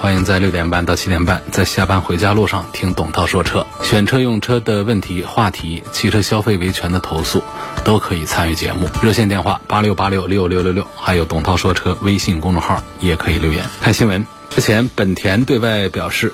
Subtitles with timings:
[0.00, 3.66] 欢迎在六点半到七点半，在下班回家路上听董涛说车。
[3.82, 7.42] 选车用车的问题、话题、汽车消费维权的投诉，
[7.84, 8.88] 都可以参与节目。
[9.02, 13.62] 热线电话八六八六六六六六，还有董涛说车微信公众号也可以留言。
[13.82, 16.32] 看新闻，之前本田对外表示，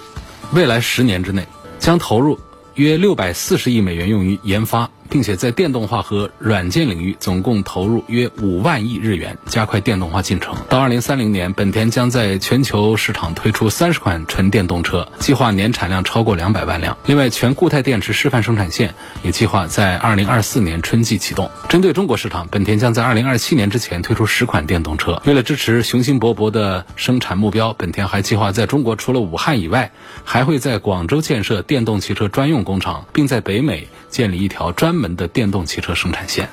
[0.52, 1.44] 未来十年之内
[1.80, 2.38] 将投入
[2.74, 4.90] 约六百四十亿美元用于研发。
[5.16, 10.54] 并且在电动化和软件领域总共投入约五万亿日元，加快电动化进程。
[10.68, 16.98] 到二零三零年，本田将在全球市场推出三十款纯电动车，计划年产量超过两百万辆。
[17.06, 21.50] 另外，全固态电池示范生产线也计划在二零二四年春季启动。
[21.70, 25.22] 针对中国市场，本田将在二零二七年之前推出十款电动车。
[25.24, 29.92] 为了支持雄心勃勃的生产目标，本田还计划在中国除了武汉以外，
[30.24, 36.48] 还会在广州建设电动汽车专用工厂，并在北美建立一条专门的电动汽车生产线。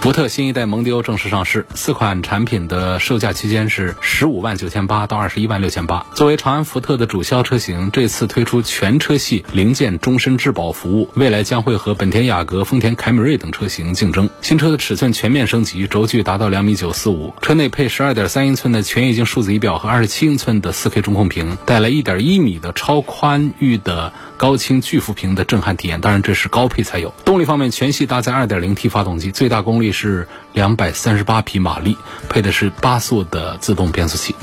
[0.00, 6.06] 福特新一代蒙迪欧正式上市，四款产品的售价区间是十五万九千八到二十一万六千八。
[6.14, 14.30] 作为长安福特的主销车型，这次推出全车系零件终身质保服务，未来将会和本田雅阁、丰田凯美瑞等车型竞争。
[14.40, 26.00] 新车的尺寸全面升级，轴距达到两米九四五，车内配十二点三英寸的全液晶数字仪表和二十七英寸的四 K 中控屏，带来一点一米的超宽域的高清巨幅屏的震撼体验。
[26.00, 27.12] 当然，这是高配才有。
[27.24, 31.96] 动力方面，全系搭载二点零 T 发动机，最大功率是两百三十八匹马力，
[32.28, 34.34] 配的是八速的自动变速器。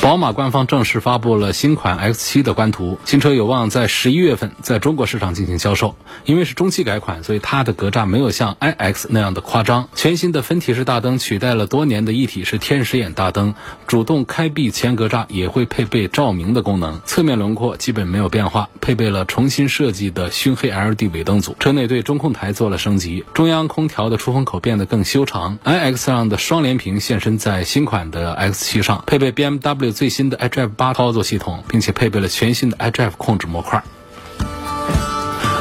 [0.00, 5.94] 宝马官方正式发布了新款 X7 的官图，新车有望在十一月份在中国市场进行销售。
[6.24, 9.88] 因为是中期改款，所以它的格栅没有像 iX 那样的夸张。
[9.94, 13.54] 全新的分体式大灯取代了多年的一体式天使眼大灯，
[13.86, 17.00] 主动开闭前格栅也会配备照明的功能。
[17.04, 21.54] 侧面轮廓基本没有变化，配备了重新设计的熏黑 LED 尾灯组。
[21.60, 25.58] 车内对中控台做了升级，中央空调的出风口变得更修长。
[25.64, 29.81] iX 上的双联屏现身在新款的 X7 上，配备 BMW。
[29.90, 33.82] 最新的 iDrive 八操作系统，并且配备了全新的 iDrive 控制模块。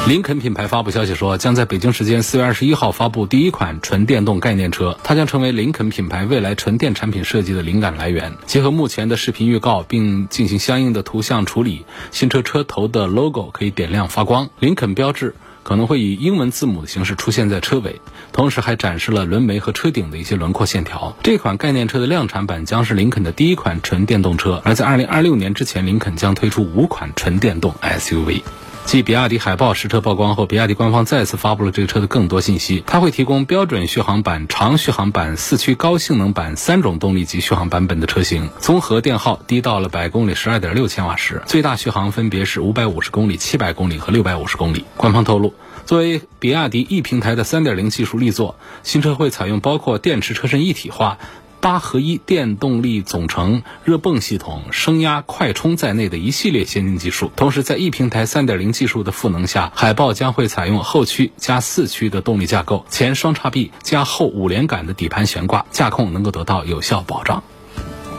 [0.07, 8.33] 林肯品牌发布消息说，将在北京时间四月二十一号发布第一款纯电动概念车，它将成为林肯品牌未来纯电产品设计的灵感来源。
[8.47, 15.35] 结合目前的视频预告，并进行相应的图像处理，新车车头的 logo 可以点亮发光，林肯标志。
[15.63, 18.01] 可能会以英文字母的形式出现在车尾，
[18.31, 21.15] 同时还展示了轮眉和车顶的一些轮廓线条。
[21.23, 28.41] 这款概念车的量产版将是林肯的第一款纯电动车，而在二零二六年之前，林肯将推出五款纯电动 SUV。
[28.85, 32.83] 继比亚迪海豹实车曝光后，比亚迪官方再次发布了这个车的更多信息。
[32.85, 44.83] 它会提供标准续航版、长续航版、四驱高性能版三种动力及续航版本的车型，综合电耗低到了百公里十二点六千瓦时，最大续航分别是五百五十公里、七百公里和六百五十公里。
[44.97, 45.53] 官方透露，
[45.85, 51.17] 作为比亚迪 E 平台的三点零技术力作，新车会采用包括电池车身一体化。
[51.61, 67.43] 八合一电动力总成、热泵系统、升压快充在内的一系列先进技术，同时在 E 平台3.0技术的赋能下，海豹将会采用后驱加四驱的动力架构，前双叉臂加后五连杆的底盘悬挂，驾控能够得到有效保障。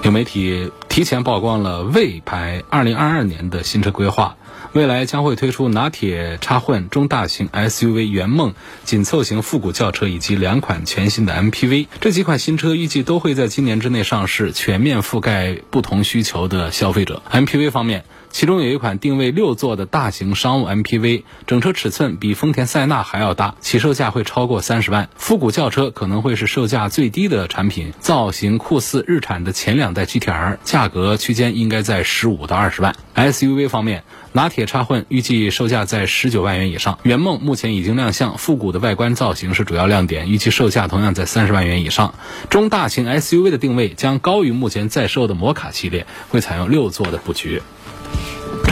[0.04, 4.36] 有媒体提前曝光了魏牌2022年的新车规划。
[4.72, 11.88] 未来将会推出拿铁插混中大型 SUV 圆梦紧凑型复古轿车以及两款全新的 MPV。
[12.00, 17.22] 这几款新车预计都会在今年之内上市，全面覆盖不同需求的消费者。
[17.30, 25.10] MPV 方面，其中有一款定位六座的大型商务 MPV，整车尺寸比丰田塞纳还要大，起售价会超过三十万。
[25.16, 32.96] 复古轿车可能会是售价最低的产品，造型酷似日产的前两代 GTR，价格区间应该在十五到二十万。
[33.14, 34.02] SUV 方面，
[34.32, 42.14] 拿铁插混预计售价在十九万元以上，圆梦目前已经亮相，复古的外观造型是主要亮点，预计售价同样在三十万元以上。
[42.48, 47.60] 中大型 SUV 的定位将高于目前在售的摩卡系列，会采用六座的布局。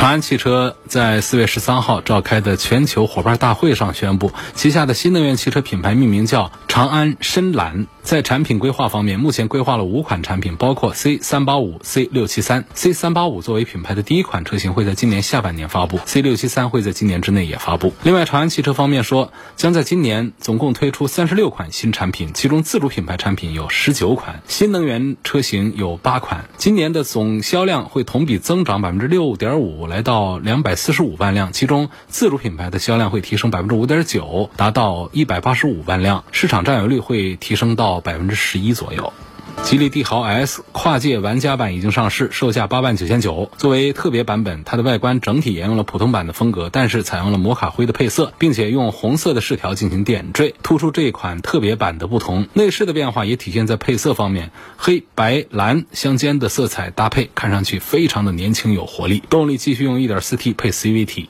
[0.00, 7.87] 长安汽车在四月十三号召开的全球伙伴大会上宣布，旗下的新能源汽车品牌命名叫长安深蓝。
[8.02, 12.64] 在产品规划方面，目前规划了五款产品，包括 C 三八五、C 六七三。
[12.73, 17.93] C 三八五作为品牌的第一款车型，会在今年下半年发布；C 六七三会在今年之内也发布。
[18.03, 26.46] 另外，长安汽车方面说，将在今年总共推出三十六款新产品，其中自主品牌产品有十九款，新能源车型有八款。
[26.56, 37.91] 今年的总销量会同比增长百分之六点五，来到两百四十五万辆，其中自主品牌的销量会提升百分之五点九，达到一百八十五万辆，市场占有率会提升到。
[38.01, 39.13] 百分之十一左右。
[39.62, 43.53] 吉利帝豪 S 跨界玩家版已经上市，售价八万九千九。
[43.57, 52.49] 作为特别版本，它的外观整体沿用了普通版的风格，但是采用了摩卡灰的配色，并且用红色的饰条进行点缀，突出这一款特别版的不同。
[52.53, 59.23] 内饰的变化也体现在配色方面，黑白蓝相间的色彩搭配，看上去非常的年轻有活力。
[59.31, 61.27] 动力继续用 1.4T 配 CVT。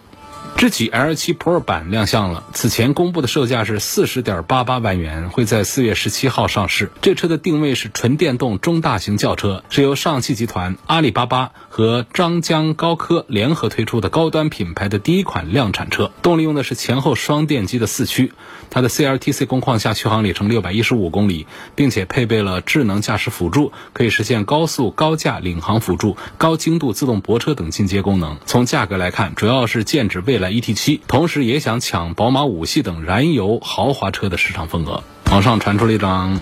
[0.57, 6.91] 智己 L7 Pro 版亮相了，此前公布的售价是四十点八八万元，会在四月十七号上市。
[7.01, 16.11] 这车的定位是纯电动中大型轿车，是由上汽集团、阿里巴巴和张江高科联合推出的高端品牌的第一款量产车。
[16.21, 18.35] 动力用的是前后双电机的四驱，
[18.69, 28.37] 它的 CLTC 工况下续航里程六百一十五公里，并且配备了智能驾驶辅助，可以实现高速高架领航辅助、高精度自动泊车等进阶功能。
[28.45, 30.40] 从价格来看，主要是剑指未。
[30.41, 35.05] 来 E T 七，同时也想抢宝马五系等燃油豪华车的市场份额。
[35.31, 36.41] 网上传出了一张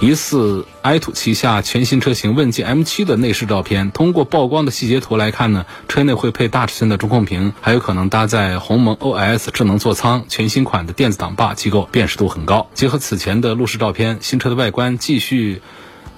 [0.00, 3.92] 疑似 i 土旗下全新车型问界 M 七的内饰照片。
[3.92, 10.24] 通过曝光的细节图来看呢，车内会配大尺寸的中控屏，还有可能搭载鸿蒙 O S 智能座舱。
[10.28, 12.66] 全新款的电子挡把机构辨识度很高。
[12.74, 15.62] 结合此前的路试照片，新车的外观继续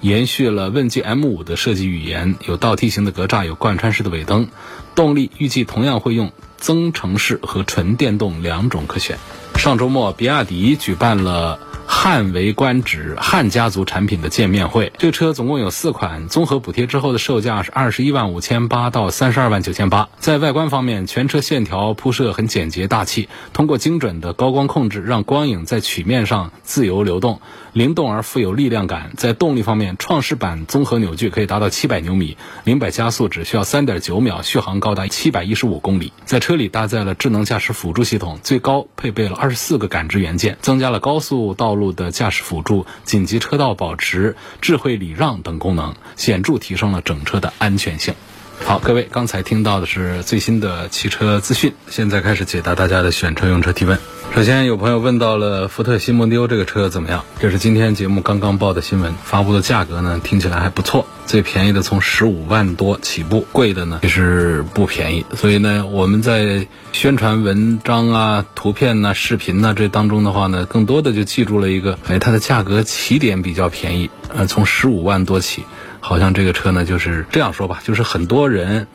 [0.01, 4.49] 延续了问界 M 五的设计语言，有倒梯形的格栅，有贯穿式的尾灯。
[4.97, 6.33] 动力预计同样会用。
[6.59, 9.19] 增程式和纯电动两种可选。
[9.57, 11.61] 上周末，比亚迪举办了。
[11.89, 20.09] 汉为观止汉家族产品的见面会，这车总共有四款，综合补贴之后的售价是二十一万五千八到三十二万九千八。
[20.19, 27.41] 在外观方面，全车线条铺设很简洁大气，通过精准的高光控制，让光影在曲面上自由流动，
[27.73, 29.13] 灵动而富有力量感。
[29.17, 36.13] 在动力方面，创世版综合扭矩可以达到七百牛米，零百加速只需要三点九秒，续航高达七百一十五公里。
[36.25, 41.76] 在车里搭载了智能驾驶辅助系统，最高配备了二十四个感知元件，增加了高速道。
[41.77, 48.15] 路的驾驶辅助、紧急车道保持、智慧礼让等功能，显著提升了整车的安全性。
[48.65, 54.16] 好，各位，刚才听到的是最新的汽车资讯，现在开始解答大家的选车用车提问。
[54.35, 57.25] 首先，有朋友问到了福特新蒙迪欧这个车怎么样？
[57.41, 61.07] 这是今天节目刚刚报的新闻，发布的价格呢，听起来还不错。
[61.25, 65.25] 最便宜的从十五万多起步，贵的呢其实不便宜。
[65.35, 75.65] 所以呢，我们在宣传文章啊、图片呐、视频呐这当中的话呢，更多的就记住了一个，哎，它的价格起点比较便宜，呃，从十五万多起。
[75.99, 78.87] 好像这个车呢，就是这样说吧，就是很多人，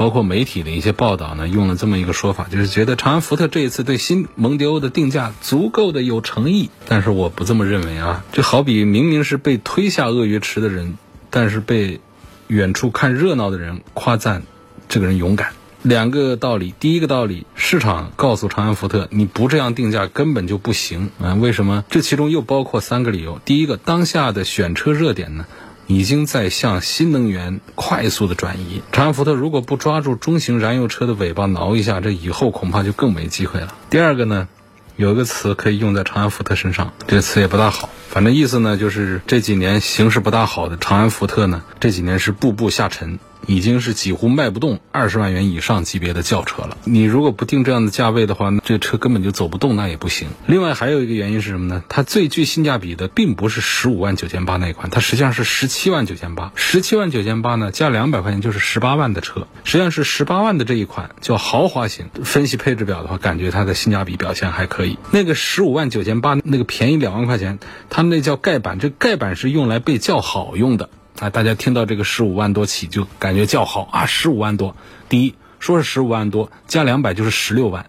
[0.00, 6.70] 包括媒体的一些报道呢，用了这么一个说法，就是觉得长安福特这一次对新蒙迪欧的定价足够的有诚意。
[6.88, 10.96] 但是我不这么认为啊，就好比明明是被推下鳄鱼池的人，
[11.28, 12.00] 但是被
[12.46, 14.44] 远处看热闹的人夸赞
[14.88, 15.50] 这个人勇敢。
[15.82, 21.34] 两个道理，第一个道理，市场告诉长安福特，你不这样定价根本就不行啊。
[21.34, 21.84] 为什么？
[21.90, 23.38] 这其中又包括三个理由。
[23.44, 25.44] 第一个，当下的选车热点呢？
[25.90, 28.80] 已经在向新能源快速的转移。
[28.92, 33.74] 长安福特如果不抓住中型燃油车的尾巴挠一下，这以后恐怕就更没机会了。
[33.90, 34.46] 第二个呢，
[34.94, 43.18] 有一个词可以用在长安福特身上，这个词也不大好，反正意思呢就是这几年形势不大好的长安福特呢，这几年是步步下沉。
[43.46, 46.76] 已经是几乎卖不动二十万元以上级别的轿车了。
[46.84, 50.28] 你如果不定这样的价位的话，那这车根本就走不动，那也不行。
[50.46, 51.82] 另外还有一个原因是什么呢？
[51.88, 56.52] 它最具性价比的并不是十五万九千八那款，它实际上是十七万九千八。
[56.54, 62.06] 十七万九千八呢，加两百块钱就是十八万的车，实际上是十八万的这一款叫豪华型。
[62.22, 64.98] 分析配置表的话，感觉它的性价比表现还可以。
[65.10, 70.90] 那个十五万九千八那个便宜两万块钱，它那叫盖板，这盖板是用来被叫好用的。
[71.20, 74.06] 啊，大家听到这个十五万多起就感觉叫好啊！
[74.06, 74.74] 十五万多，
[75.10, 77.84] 第一说是十五万多，加两百就是十六万，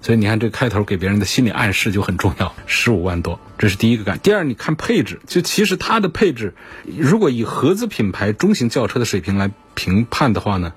[0.00, 2.54] 所以你看这开头给别人的心理暗示就很重要。
[2.66, 4.20] 十五万多，这是第一个感。
[4.20, 6.54] 第二，你看配置，就其实它的配置，
[6.96, 10.72] 如果以合资品牌中型轿车的水平来评判的话呢？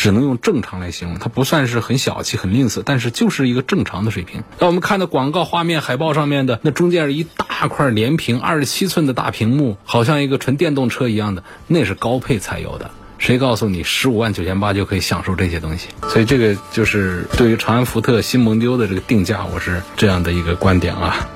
[0.00, 4.42] 只能用正常来形容，它不算是很小气、很吝啬，但是就是一个正常的水平。
[4.58, 12.90] 那我们看到广告画面、海报上面的那中间是一大块连屏二十七寸的大屏幕，好像一个纯电动车一样的，那是高配才有的。
[13.18, 15.88] 谁告诉你十五万九千八就可以享受这些东西？
[16.08, 21.28] 所以这个就是对于长安福特新蒙迪欧的这个定价，我是这样的一个观点啊。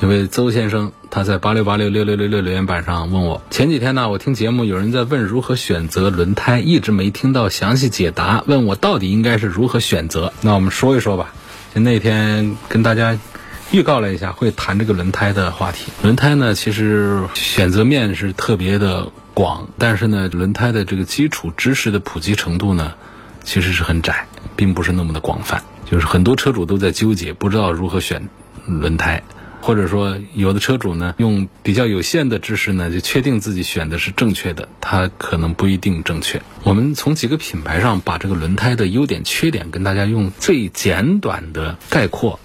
[0.00, 10.32] 一位邹先生，他在八六八六六六六六留言板上问我，前几天呢，我听节目有人在问如何选择轮胎，一直没听到详细解答，问我到底应该是如何选择。
[10.42, 11.32] 那我们说一说吧。
[11.74, 13.18] 就那天跟大家
[13.70, 15.90] 预告了一下，会谈这个轮胎的话题。
[16.02, 22.94] 轮胎呢，其实选择面是特别的广，但是呢，轮胎的这个基础知识的普及程度呢，
[23.44, 25.62] 其实是很窄，并不是那么的广泛。
[25.90, 28.28] 就是很多车主都在纠结，不知道如何选
[28.66, 29.22] 轮胎。
[29.60, 36.40] 或者说，有的车主呢，用比较有限的知识呢，就确定自己选的是正确的，他可能不一定正确。
[36.62, 42.38] 我们从几个品牌上把这个轮胎的优点、缺点跟大家用最简短的概括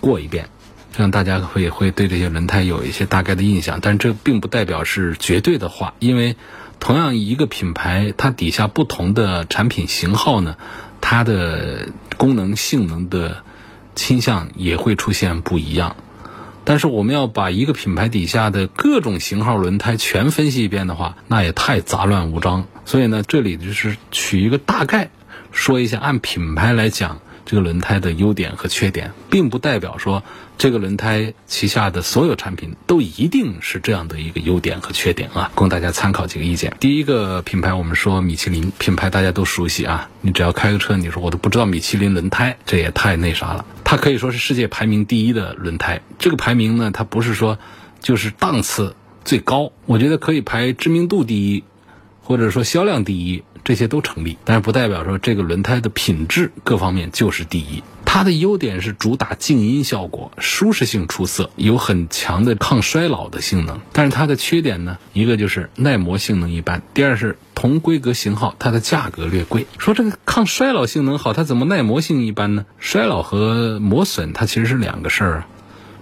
[0.00, 0.48] 过一遍，
[0.92, 3.80] 这样大家会会对这些轮胎有一些大概的印象。
[3.80, 6.36] 但这并不代表是绝对的话，因为
[6.78, 10.56] 同样一个品牌，它底下不同的产品型号呢，
[11.00, 13.42] 它的功能性能的
[13.96, 15.96] 倾向也会出现不一样。
[16.68, 22.66] 但是我们要把一个品牌底下的各种型号轮胎全分析一遍的话，那也太杂乱无章。
[22.84, 25.08] 所以呢，这里就是取一个大概，
[25.50, 27.22] 说一下按品牌来讲。
[27.48, 30.22] 这个轮胎的优点和缺点，并不代表说
[30.58, 36.76] 这个轮胎旗下的所有产品都一定是这样的一个优点和缺点啊，供大家参考几个意见。
[36.78, 40.10] 第一个品牌，我们说米其林品牌，大家都熟悉啊。
[40.20, 43.64] 你只要开个车，你说我都不知道米其林轮胎，这也太那啥了。
[43.82, 46.02] 它可以说是世界排名第一的轮胎。
[46.18, 47.58] 这个排名呢，它不是说
[47.98, 51.64] 就是档次最高，我觉得可以排知名度第一，
[52.20, 53.42] 或者说销量第一。
[53.68, 57.82] 这些都成立，但是不代表说这个轮胎的品质各方面就是第一。
[58.06, 63.78] 它的优点是主打静音效果，舒适性出色，有很强的抗衰老的性能。
[63.92, 69.66] 但是它的缺点呢，一个就是耐磨性能一般，第二是同规格型号它的价格略贵。
[69.76, 72.64] 说这个抗衰老性能好，它怎么耐磨性一般呢？
[72.78, 75.46] 衰老和磨损它其实是两个事儿啊。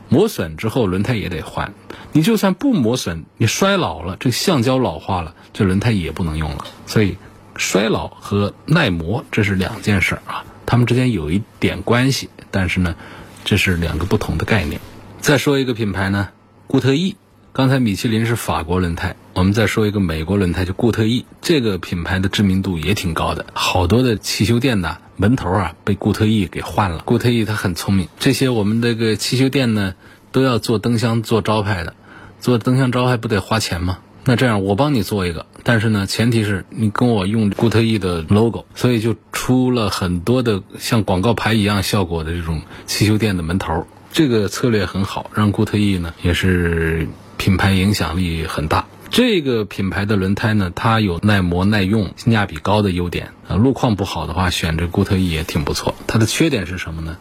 [0.08, 1.74] 磨损之后轮胎也得换，
[2.12, 6.64] 你就算不磨损，你衰老了，这橡胶老化了，这轮胎也不能用了。
[6.86, 7.16] 所以。
[7.58, 12.96] 衰老和耐磨这是两件事啊，它们之间有一点关系，但是呢，
[13.44, 14.80] 这是两个不同的概念。
[15.20, 16.28] 再说一个品牌呢，
[16.66, 17.16] 固特异。
[17.52, 21.24] 刚才米其林是法国轮胎，我们再说一个美国轮胎，就固特异。
[21.40, 26.98] 这个品牌的知名度也挺高的，好多的汽修店呢门头啊被固特异给换了。
[26.98, 29.94] 固特异它很聪明，这些我们这个汽修店呢
[30.32, 31.94] 都要做灯箱做招牌的，
[32.40, 34.00] 做灯箱招牌不得花钱吗？
[34.28, 43.86] 那这样，我帮你做一个，但是呢，前提是你跟我用固特异的 logo，所以就出了很多的像广告牌一样效果的这种汽修店的门头。
[44.12, 47.06] 这个策略很好，让固特异呢也是
[47.36, 48.86] 品牌影响力很大。
[49.10, 53.54] 这个品牌的轮胎呢，它有耐磨耐用、性价比高的优点啊。
[53.54, 55.94] 路况不好的话，选这固特异也挺不错。
[56.08, 57.16] 它的缺点是什么呢？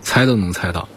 [0.00, 0.88] 猜都能猜到，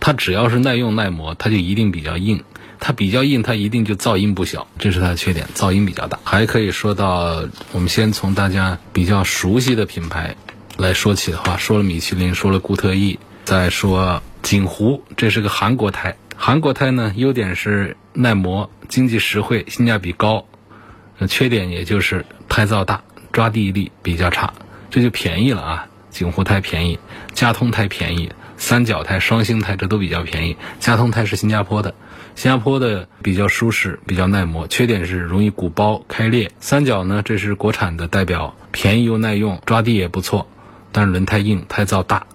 [0.00, 2.42] 它只要是耐用耐磨，它就一定比较硬。
[2.80, 6.18] 它比较硬，它一定就噪音不小，这是它的缺点，噪音比较大。
[6.24, 10.36] 还可以说到，我们先从大家比较熟悉的品牌
[10.76, 16.16] 来说起的话，说了米其林，说了固特异，再说锦湖，这是个韩国胎。
[16.36, 20.46] 韩国胎呢，优点是耐磨、经济实惠、性价比高，
[21.28, 23.02] 缺点也就是胎噪大、
[23.32, 24.52] 抓地力比较差，
[24.90, 25.86] 这就便宜了啊。
[26.10, 26.98] 锦湖胎便宜，
[27.32, 30.56] 佳通胎便宜，三角胎、双星胎这都比较便宜。
[30.78, 31.94] 佳通胎是新加坡的。
[32.34, 36.50] 新加坡的比较舒适，比较耐磨，缺点是容易鼓包开裂。
[36.58, 40.48] 三角呢，这是国产的代表，便宜又耐用，抓地也不错，
[40.90, 42.26] 但是轮胎硬，胎噪大。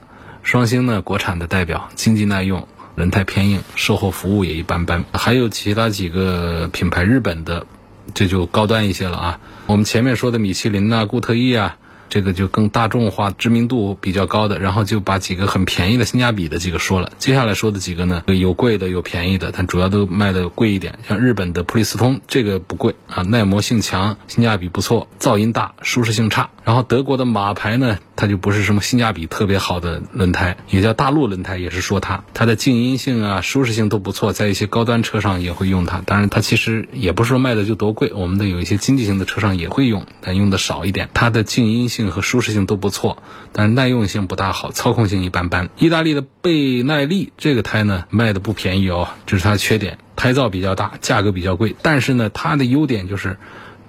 [0.42, 2.66] 双星呢，国产的代表，经济耐用，
[2.96, 5.04] 轮胎偏硬，售后服务也一般般。
[5.14, 7.68] 还有其他几个品牌，日本的，
[8.14, 9.40] 这就高端一些了啊。
[9.66, 11.78] 我们前面说的米其林啊，固特异啊。
[12.10, 17.12] 这个就更大众化、知名度比较高的，然后就把几个很便宜的、性价比的几个说了。
[17.20, 21.00] 接下来说的几个呢，有贵的，有便宜的，但主要都卖的贵一点。
[21.08, 26.50] 像日本的普利司通，这个不贵啊，耐磨性强，性价比不错，噪音大，舒适性差。
[26.64, 28.00] 然后德国的马牌呢？
[28.20, 36.02] 它就不是什么性价比特别好的轮胎，也叫大陆轮胎，也是说它它的静音性啊、舒适性都不错，在一些高端车上也会用它。
[36.06, 41.08] 当然，它其实也不是说卖的就多贵，我们的有一些经济型的车上也会用，但用的少一点。
[41.14, 43.24] 它的静音性和舒适性都不错，
[43.54, 45.70] 但是耐用性不大好，操控性一般般。
[45.78, 51.74] 意大利的倍耐力这个胎呢，卖的不便宜哦，这是它的缺点，胎噪比较大，价格比较贵。
[51.82, 53.38] 但是呢，它的优点就是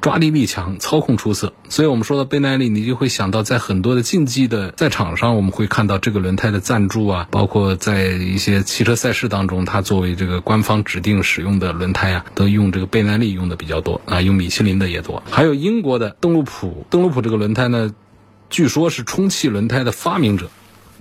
[0.01, 1.53] 抓地力强，操控出色。
[1.69, 15.23] 所以我们说到倍耐力，你就会想到在很多的竞技的赛场上，我们会看到这个轮胎的赞助啊，包括在一些汽车赛事当中，它作为这个官方指定使用的轮胎啊，都用这个倍耐力用的比较多啊，用米其林的也多。
[15.31, 17.93] 还有英国的邓禄普，邓禄普这个轮胎呢，
[18.49, 20.51] 据说是充气轮胎的发明者，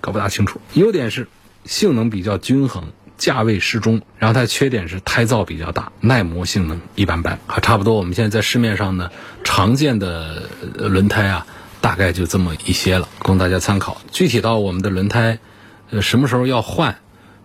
[0.01, 0.59] 搞不大清楚。
[0.73, 1.27] 优点是
[1.63, 2.83] 性能比较均衡。
[3.19, 7.93] 价位适中，然后它的缺点是胎噪比较大，耐磨性能一般般，还差不多。
[7.93, 9.11] 我们现在在市面上呢，
[9.43, 11.45] 常见的轮胎啊，
[11.81, 14.01] 大概就这么一些了，供大家参考。
[14.11, 15.37] 具体到我们的轮胎，
[15.91, 16.95] 呃，什么时候要换，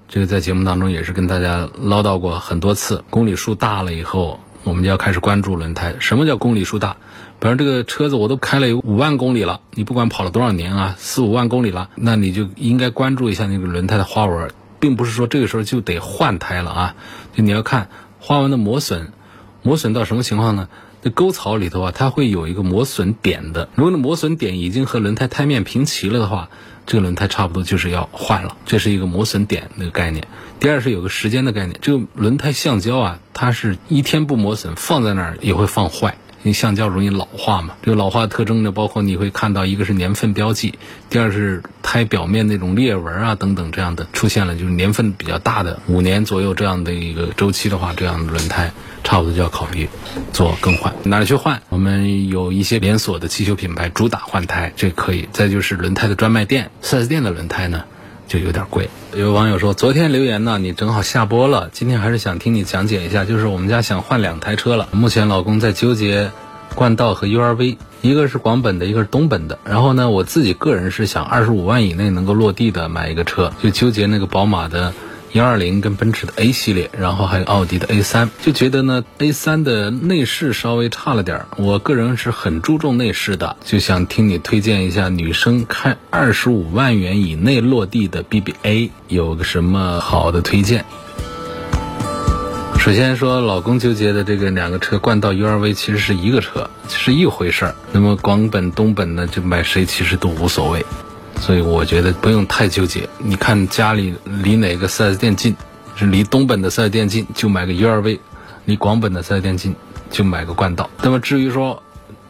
[0.08, 3.04] 这个在节目当中也是跟大家唠叨过很多次。
[3.10, 5.96] 公里数大了以后，我们就要开始关注轮胎。
[5.98, 6.96] 什么叫公里数大？
[7.40, 14.50] 比如这个车子我都开了有五万公里了，你不管跑了多少年啊，四五万公里了，那你就应该关注一下那个轮胎的花纹。
[14.84, 16.94] 并不是说这个时候就得换胎了啊，
[17.32, 17.88] 就你要看
[18.20, 19.14] 花纹的磨损，
[19.62, 20.68] 磨损到什么情况呢？
[21.02, 23.70] 这沟槽里头啊，它会有一个磨损点的。
[23.76, 26.50] 如果那磨损点已经和轮胎胎面平齐了的话，
[26.84, 28.58] 这个轮胎差不多就是要换了。
[28.66, 30.28] 这是一个磨损点那个概念。
[30.60, 36.18] 第二是有个时间的概念，这个轮胎橡胶啊，它是一天不磨损，放在那儿也会放坏。
[36.44, 48.70] 因为橡胶容易老化嘛，这个老化特征呢，包括你会看到一个是年份标记，第二是胎表面那种裂纹啊等等这样的出现了，就是年份比较大的五年左右这样的一个周期的话，这样的轮胎
[49.02, 49.88] 差不多就要考虑
[50.34, 50.94] 做更换。
[51.04, 51.62] 哪里去换？
[51.70, 55.26] 我们有一些连锁的汽修品牌主打换胎，这可以。
[55.32, 57.84] 再就是轮胎的专卖店、四 S 店的轮胎呢。
[58.26, 58.88] 就有点贵。
[59.14, 63.24] 有网友说，昨天留言呢，你正好下播了，今天还是想听你讲解一下。
[63.24, 66.30] 就是我们家想换两台车了，目前老公在纠结
[66.74, 69.58] 冠道和 URV，一个是广本的，一个是东本的。
[69.64, 74.92] 然后呢，我自己个人是想二十五万以内能够落地的买一个车，就纠结那个宝马的。
[75.34, 81.48] 幺二零跟奔驰的 A 系列，然后还有奥迪的 A 三，就觉得呢 A 三的内饰稍微差了点儿。
[81.56, 90.84] 我个人是很注重内饰的，就想听你推荐一下女生开二十五万元以内落地的 BBA 有个什么好的推荐。
[92.78, 97.74] 首先说老公纠结的这个两个车，冠道 URV 其实是一个车，是一回事儿。
[97.90, 100.86] 那么广本、东本呢，就买谁其实都无所谓。
[101.40, 103.08] 所以我觉得不用太纠结。
[103.18, 105.54] 你看家里离哪个 4S 店近，
[105.94, 108.18] 是离东本的 4S 店近就买个 URV，
[108.64, 109.76] 离广本的 4S 店近
[110.10, 110.88] 就买个冠道。
[111.02, 111.82] 那么至于说，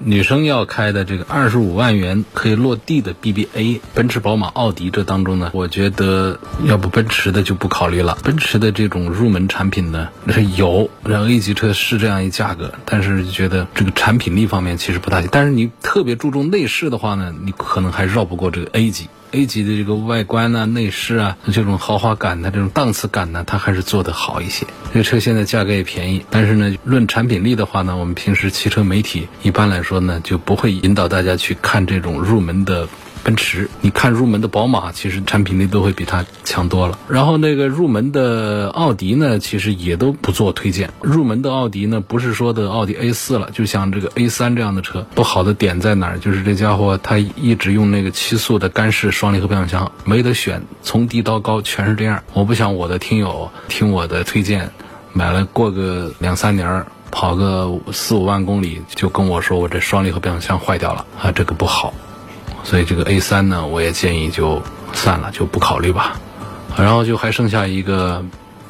[0.06, 8.18] 女生要开的这个二十五万元可以落地的 BBA，奔驰、宝马、奥迪这当中呢，我觉得要不奔驰的就不考虑了。
[8.22, 15.30] 奔驰的这种入门产品呢是有，然后 A 级车是这样一价格，但是觉得这个产品力方面其实不大行。
[15.32, 19.08] 但是你特别注重内饰的话呢，你可能还绕不过这个 A 级。
[19.34, 24.64] A 级的这个外观呢、内饰啊，这种豪华感的、这种档次感呢，它还是做得好一些。
[24.92, 32.88] 这车现在价格也便宜，但是呢，论产品力的话呢，我们平时汽车媒体一般来说呢，就不会引导大家去看这种入门的。
[33.24, 36.98] 奔驰，你看入门的宝马，其实产品力都会比它强多了。
[37.08, 40.92] 然后那个入门的奥迪呢，其实也都不做推荐。
[41.00, 46.18] 入门的奥迪呢，不是说的奥迪 A 四了，就像这个 A 三这样的车，不好的点在哪儿？
[46.18, 52.22] 就是这家伙它一直用那个七速的干式双离合变速箱，没得选，从低到高全是这样。
[52.34, 54.70] 我不想我的听友听我的推荐，
[55.14, 61.94] 买了过个两三年，跑个四五万公里，就跟我说我这双离合变速箱坏掉了啊，这个不好。
[62.64, 64.60] 所以这个 A 三呢，我也建议就
[64.92, 66.18] 算了，就不考虑吧。
[66.76, 68.24] 然后就还剩下一个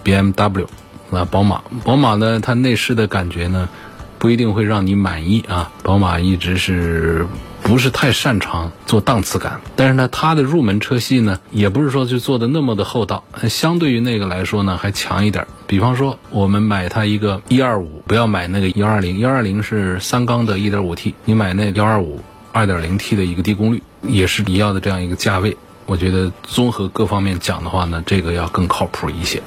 [0.04, 0.66] BMW，
[1.10, 1.62] 那宝马。
[1.84, 3.68] 宝马呢，它内饰的感觉呢，
[4.18, 5.70] 不一定会让你满意啊。
[5.82, 7.26] 宝马一直是
[7.62, 15.46] 不是太擅长做档次感，但是呢，它的入门车系呢，也不是说就做的那么的厚道，相对于那个来说呢，还强一点。
[15.66, 22.20] 比方说，我们买它一个一二五，不要买那个幺二零，幺二零是三缸的一点五 T，你买那幺二五
[22.54, 29.42] 二点零 T 的一个低功率，也是你要的这样一个价位，我觉得综合各方面讲的话呢，这个要更靠谱一些。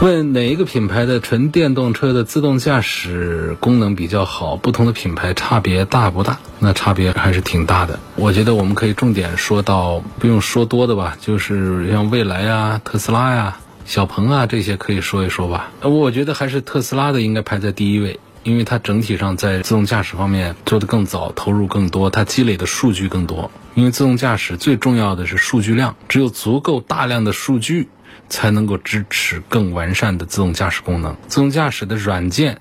[0.00, 4.56] 问哪一个品牌的纯电动车的自动驾驶功能比较好？
[4.56, 6.38] 不同的品牌差别大不大？
[6.58, 7.98] 那差别还是挺大的。
[8.16, 15.70] 我觉得我们可以重点说到，不用说多的吧，就是像蔚来啊、特斯拉呀、小鹏啊这些可以说一说吧。
[15.82, 18.18] 我觉得还是特斯拉的应该排在第一位。
[18.44, 23.50] 因为它整体上在自动驾驶方面做得更早，投入更多，它积累的数据更多。
[23.74, 27.88] 因为自动驾驶最重要的是数据量，只有足够大量的数据，
[28.28, 31.16] 才能够支持更完善的自动驾驶功能。
[31.28, 32.60] 自动驾驶的软件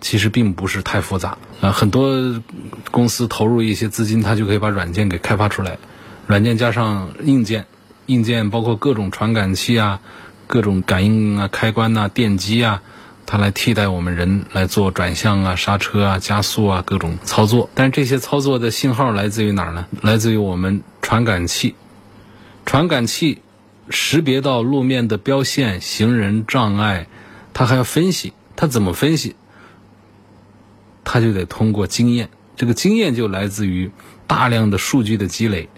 [0.00, 2.42] 其实并不是太复杂啊，很多
[2.90, 5.78] 公司投入一些资金，它就可以把软件给开发出来。
[6.26, 7.66] 软件加上硬件，
[8.06, 10.00] 硬件包括各种传感器啊、
[10.46, 12.82] 各种感应啊、开关呐、电机啊。
[13.24, 17.70] 它来替代我们人来做转向啊、刹车啊、加速啊各种操作。
[17.74, 19.86] 但是这些操作的信号来自于哪儿呢？
[20.02, 21.74] 来自于我们传感器。
[22.66, 23.40] 传感器
[23.88, 27.06] 识别到路面的标线、行人障碍，
[27.54, 28.32] 它还要分析。
[28.54, 29.34] 它怎么分析？
[31.04, 32.28] 它就得通过经验。
[32.54, 33.90] 这个经验就来自于
[34.26, 35.68] 大量的数据的积累。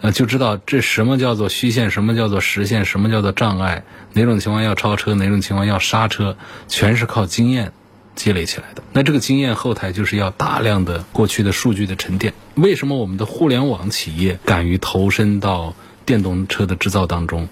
[0.00, 6.36] 呃，就知道这什么叫做虚线，什么叫做实线，什么叫做障碍，哪种情况要超车，哪种情况要刹车，
[6.68, 7.72] 全是靠经验
[8.14, 8.82] 积累起来的。
[8.92, 12.34] 那这个经验后台就是要大量的过去的数据的沉淀。
[12.54, 17.48] 为什么我们的互联网企业敢于投身到电动车的制造当中？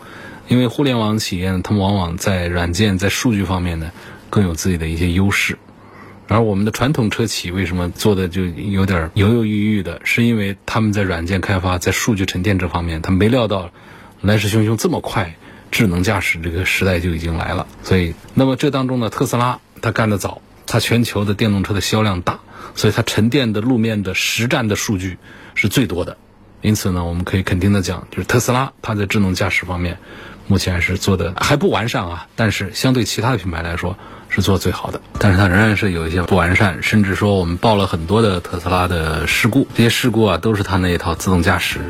[0.48, 3.90] 因为互联网企业呢，他们往往在软件、在数据方面呢，
[4.28, 5.56] 更有自己的一些优势。
[6.32, 10.00] 而我们的传统车企为什么做的就有点犹犹豫豫的？
[10.02, 13.70] 是因为他们在软件开发、在数据沉淀这方面，他没料到
[14.22, 15.34] 来势汹汹这么快，
[15.70, 17.66] 智能驾驶这个时代就已经来了。
[17.82, 22.40] 所以，那么这当中呢，特斯拉它干得早，它全球的电动车的销量大，
[22.74, 25.18] 所以它沉淀的路面的实战的数据
[25.54, 26.16] 是最多的。
[26.62, 29.98] 因此呢，我们可以肯定的讲，就是特斯拉它在智能驾驶方面，
[30.46, 33.98] 目前还是做的还不完善啊，但是相对其他的品牌来说。
[34.34, 41.80] 是做最好的，但是它仍然是有一些不完善，甚至说我们报了很多的特斯拉的事故，这些事故啊都是它那一套自动驾驶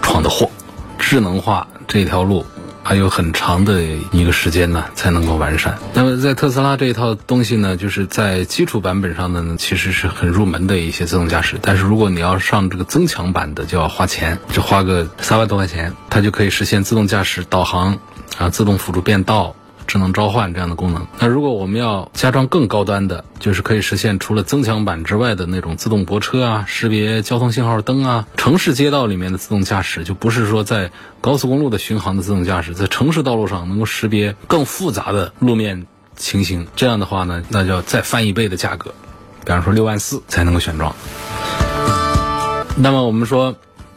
[0.00, 0.48] 闯的祸。
[0.96, 2.46] 智能化这条路
[2.82, 3.82] 还有很长的
[4.12, 5.76] 一个时间呢才能够完善。
[5.92, 11.58] 那么在特斯拉这一套东西呢，就是在基础版本上的呢，其实是很入门的一些自动驾驶。
[11.60, 17.98] 但是如果你要上这个增强版的，就要花钱，就花个三万多块钱，它就可以实现自动驾驶、导航
[18.38, 19.54] 啊、自动辅助变道。
[19.86, 36.66] 智能召唤这样的功能，那如果我们要加装更高端的，就是可以实现除了增强版之外的那种自动泊车啊、识别交通信号灯啊、城市街道里面的自动驾驶，就不是说在高速公路的巡航的自动驾驶，在城市道路上能够识别更复杂的路面情形。
[36.74, 38.94] 这样的话呢，那就要再翻一倍的价格，
[39.44, 40.94] 比方说六万四才能够选装。
[42.76, 43.54] 那么我们说，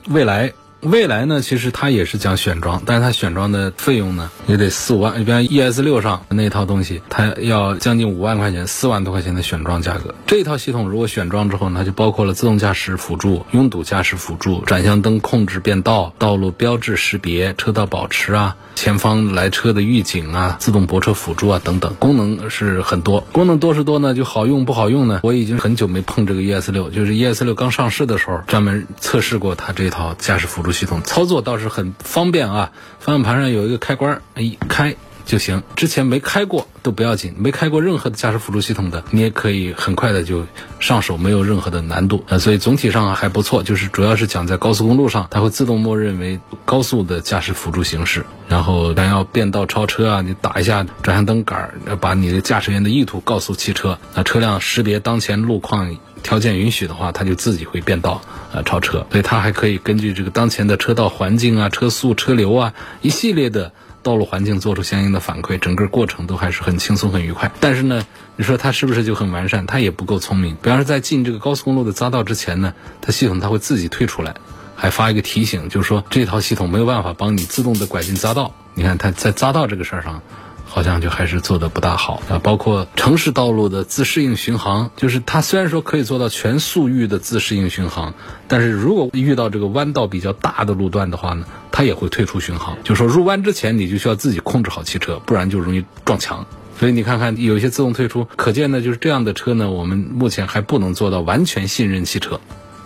[0.10, 0.54] 未来。
[0.82, 5.26] 未来呢，其实它也是讲选装，但是它选装的费用呢也得四五万。
[5.26, 10.14] 比方 ES 六上那套东西，它要将近五万块钱，四万多块钱的选装价格。
[10.28, 18.56] 这套系统如果选装之后呢，它就包括了自动驾驶辅助、拥堵驾驶辅助、转向灯控制变道、道路标志识别、车道保持啊。
[18.76, 23.22] 前方来车的预警啊，自动泊车辅助啊，等等，功能是很多。
[23.32, 25.22] 功能多是多呢，就好用不好用呢？
[25.24, 32.72] 我已经很久没碰这个 ES 六，就是 ES 六刚上市的时候，专门测试过它这套驾驶辅助系统，操作倒是很方便啊。
[33.00, 34.96] 方向盘上有一个开关，一开。
[35.28, 40.46] 就行，之前没开过都不要紧，没开过任何的驾驶辅助系统的，你也可以很快的就
[40.80, 42.24] 上手，没有任何的难度。
[42.30, 48.26] 呃，所以总体上还不错，就是主要是讲在高速公路上，它会自动默认为高速的驾驶辅助形式。
[48.48, 58.22] 然后咱要变道超车啊，你打一下转向灯杆，把你的驾驶员的意图告诉汽车，那车辆识别当前路况条件允许的话，它就自己会变道
[58.54, 59.06] 啊超车。
[59.12, 63.74] 所以它还可以根据这个当前的车道环境啊、车速、车流啊一系列的。
[64.08, 67.52] 道路环境做出相应的反馈，整个过程都还是很轻松、很愉快。
[67.60, 68.06] 但是呢，
[68.38, 69.66] 你说它是不是就很完善？
[69.66, 70.56] 它也不够聪明。
[70.62, 74.34] 比方说，在进这个高速公路的匝道之前呢，它系统它会自己退出来，
[74.78, 78.54] 还发一个提醒，就是说这套系统没有办法帮你自动的拐进匝道。
[78.76, 80.22] 你看它在匝道这个事儿上。
[80.70, 88.14] 好像就还是做的不大好啊，包括城市道路的自适应巡航，就是它虽然说可以做到全速域的自适应巡航，
[88.48, 92.78] 但是如果遇到这个弯道比较大的路段的话呢，它也会退出巡航。
[92.84, 96.46] 就说入弯之前你就需要自己控制好汽车，不然就容易撞墙。
[96.78, 102.40] 所以你看看有些自动退出，可见呢就是这样的车呢，我们目前还不能做到完全信任汽车，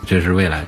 [0.06, 0.68] 这是未来。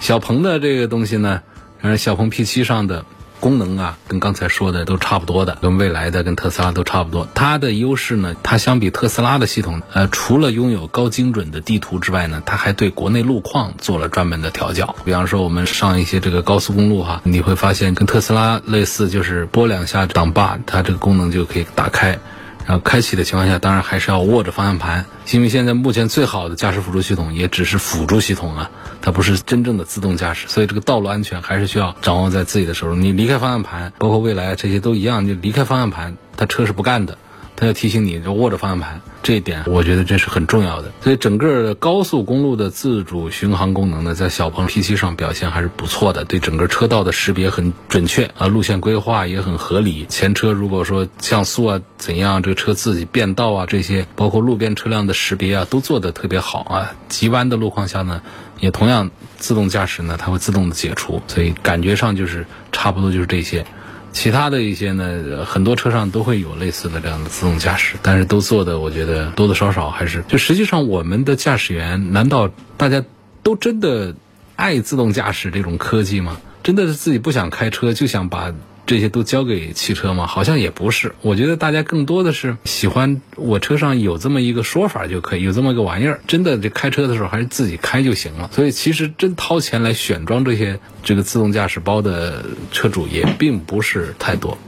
[0.00, 1.42] 小鹏的这个东西呢，
[1.82, 3.04] 呃，小鹏 P7 上的。
[3.42, 7.26] 功能啊，跟刚才说的都差不多的，跟未来的、跟特斯拉都差不多。
[7.34, 14.94] 它的优势呢，它相比特斯拉的系统，呃，除了拥有高精准的地图之外呢，它还对国内路况做了专门的调教。
[15.04, 22.16] 比方说，我们上一些这个高速公路哈，你会发现跟特斯拉类似，就是拨两下挡把，它这个功能就可以打开。
[22.66, 28.70] 然后开启的情况下，当然还是要握着方向盘，因为现在目前最好的驾驶辅助系统也只是辅助系统啊，
[29.00, 33.00] 它不是真正的自动驾驶，所以这个道路安全还是需要掌握在自己的手中。
[33.00, 37.18] 你离开方向盘，包括未来这些都一样，你离开方向盘，它车是不干的。
[37.54, 40.90] 他要提醒你，就握着方向盘，这一点我觉得这是很重要的。
[41.00, 50.06] 所以整个高速公路的自主巡航功能呢，在小鹏 P7 上表现还是不错的，对整个车道的识别很准确啊，路线规划也很合理。
[50.08, 56.92] 前车如果说降速啊怎样，这个车自己变道啊这些，包括路边车辆的识别啊，都做得特别好啊。
[57.08, 58.22] 急弯的路况下呢，
[58.58, 63.64] 也同样自动驾驶呢，它会自动的解除，所以感觉上就是差不多就是这些。
[64.12, 73.04] 其他的一些呢，很多车上都会有类似的这样的自动驾驶，但是都做的我觉得多多少少还是就实际上我们的驾驶员难道大家
[73.42, 74.14] 都真的
[74.54, 76.40] 爱自动驾驶这种科技吗？
[76.62, 78.54] 真的是自己不想开车就想把。
[78.92, 80.26] 这些都交给汽车吗？
[80.26, 81.14] 好像也不是。
[81.22, 86.20] 我觉得大家更多的是喜欢我车上有这么一个说法就可以，有这么个玩意儿。
[86.26, 88.50] 真的，这开车的时候还是自己开就行了。
[88.52, 94.58] 所以，其实真掏钱来选装这些这个自动驾驶包的车主也并不是太多。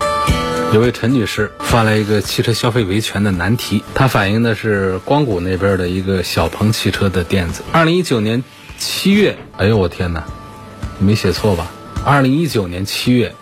[0.73, 7.63] 有位陈女士发来一个汽车消费维权的难题，她反映的是光谷那边的一个小鹏汽车的店子。
[7.73, 8.43] 二零一九年
[8.79, 10.25] 七月，哎呦我天哪，
[10.99, 11.71] 没写错吧？
[12.07, 13.35] 二零一九年七月。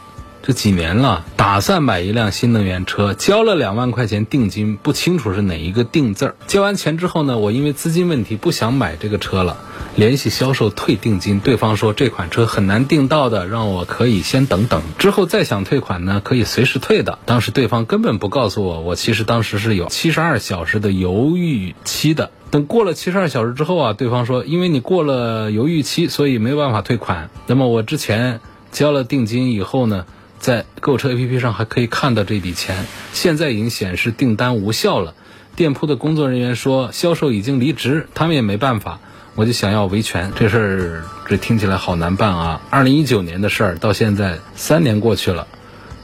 [0.45, 6.35] 这几年了，打算买一辆新能源车，交了两万块钱定金，不清楚是哪一个定字儿。
[6.49, 9.57] 交完钱之后呢，我因为资金问题不想买这个车了，
[9.95, 17.21] 联系销售退定金，对方说这款车很难订到的，让我可以先等等，之后再想退款呢，可以随时退的。
[17.25, 22.33] 当时对方根本不告诉我，我其实当时是有七十二小时的犹豫期的。
[22.51, 27.31] 等过了七十二小时之后啊，对方说因为你过了犹豫期，所以没有办法退款。
[27.47, 28.41] 那么我之前
[28.73, 30.05] 交了定金以后呢？
[30.43, 35.15] 在购车 APP 上还可以看到这笔钱，现在已经显示订单无效了。
[35.55, 38.99] 店铺的工作人员说销售已经离职，他们也没办法。
[39.37, 42.61] 我就想要维权，这事儿这听起来好难办啊！
[42.71, 45.47] 二零一九年的事儿到现在三年过去了，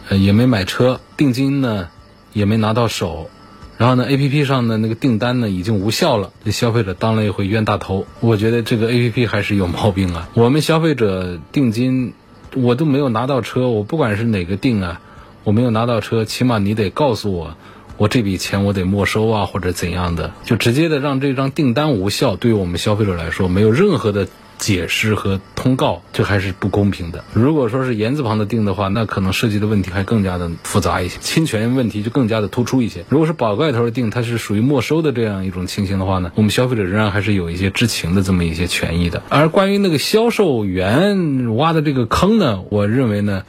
[0.09, 1.89] 呃也没买车，定金呢
[2.33, 3.29] 也没拿到手，
[3.77, 8.07] 然后呢 APP 上的那个订单呢已经无效了，这消费者当了一回冤大头。
[8.21, 10.29] 我觉得这个 APP 还是有毛病啊！
[10.35, 12.15] 我们消费者定金。
[12.55, 15.01] 我都没有拿到车，我不管是哪个定啊，
[15.45, 17.55] 我没有拿到车，起码你得告诉我，
[17.97, 24.29] 我这笔钱我得没收啊，或者怎样的，就直接的让这张订单无效，对于我们消费者来说没有任何的
[24.59, 27.25] 解释和通告，这还是不公平的。
[27.33, 33.05] 如果说是言字旁的定的话，那可能涉及的问题还更加的复杂一些，侵权问题就更加的突出一些。
[33.09, 39.23] 如果是宝盖头的定，它是属于没收的这样一种情形的话呢，我们消费者仍然还是有一些知情的这么一些权益的。
[39.29, 43.45] 而关于那个销售员挖的这个坑呢，我认为呢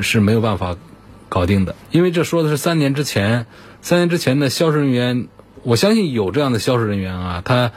[0.00, 0.76] 是没有办法
[1.28, 3.46] 搞定的，因为这说的是三年之前，
[3.80, 5.26] 三年之前的销售人员，
[5.64, 7.72] 我相信有这样的销售人员啊，他。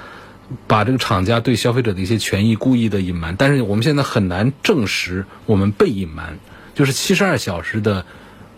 [0.66, 6.40] 把这个厂家对消费者的一些权益故意的隐瞒，但是我们现在很难证实我们被隐瞒，
[6.74, 8.06] 就是七十二小时的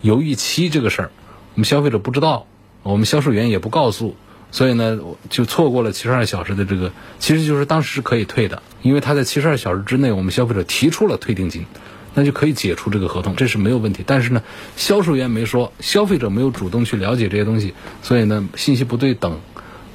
[0.00, 1.10] 犹豫期这个事儿，
[1.54, 2.46] 我们消费者不知道，
[2.82, 4.14] 我们销售员也不告诉，
[4.52, 11.66] 所以呢就错过了七十二小时的这个，其实就是当时是可以退的，因为他在七十二小时之内，我们消费者提出了退定金，
[12.14, 14.04] 那就可以解除这个合同，这是没有问题。
[14.06, 14.42] 但是呢，
[14.76, 19.40] 销售员没说，消费者没有主动去了解这些东西，所以呢信息不对等。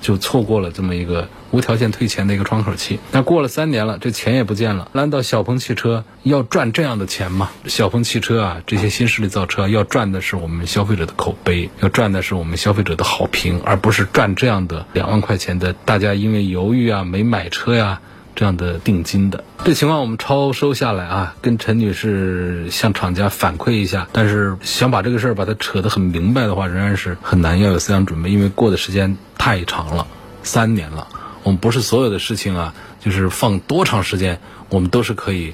[0.06, 3.00] 就错过了这么一个无条件退钱的一个窗口期。
[3.12, 4.88] 那过了三年了，这钱也不见了。
[4.92, 7.50] 难道小鹏汽车要赚这样的钱吗？
[7.66, 15.74] 小鹏汽车啊，这些新势力造车要赚的是我们消费者的口碑，要赚的是我们消费者的好评，而不是赚这样的两万块钱的。
[15.74, 18.00] 大家因为犹豫啊，没买车呀。
[18.36, 24.08] 这样的定金的这情况我们超收下来啊，跟陈女士向厂家反馈一下。
[24.12, 30.06] 但是想把这个事儿把它扯得很明白的话，仍然是很难，要有思想准备，因为过的时间太长了，
[30.44, 31.08] 三年了。
[31.44, 35.54] 我们不是所有的事情啊，就是放多长时间，我们都是可以，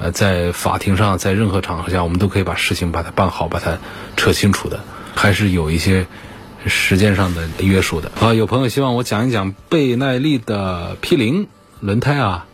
[0.00, 3.78] 呃，在法庭上，在任何场合下，我们都可以把事情把它办好，把它
[4.16, 4.80] 扯清楚的，
[5.14, 6.06] 还是有一些
[6.66, 8.10] 时间上的约束的。
[8.20, 11.46] 啊，有朋友希望我讲一讲倍耐力的 P 零。
[11.80, 12.46] 轮胎啊，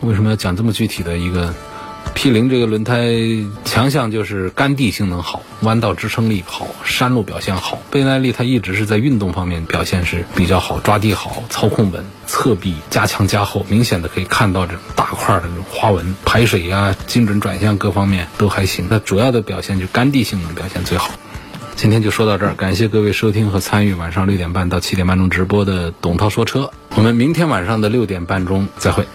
[0.00, 1.54] 为什么要讲这么具体的一个
[2.14, 3.12] P 零这个轮胎
[3.64, 7.78] 强项就是干地性能好，弯道支撑力好，山路表现好。
[7.90, 18.88] 倍耐力它一直是在运动方面表现是比较好，抓地好，操控稳，侧壁加强加厚，明显的可以看到这种大块的花纹，排水呀、精准转向各方面都还行。
[18.88, 21.10] 它主要的表现就干地性能表现最好。
[21.76, 26.70] 今天就说到这儿，感谢各位收听和参与晚上六点半到七点半钟直播的董涛说车。
[26.94, 29.06] 我们明天晚上的六点半钟再会。